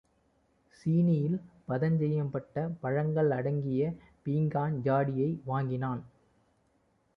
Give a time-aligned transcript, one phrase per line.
[0.77, 1.35] சீனியில்
[1.67, 3.83] பதஞ்செய்யப்பட்ட பழங்கள் அடங்கிய
[4.25, 6.03] பீங்கான் சாடிகளை வாங்கினான்.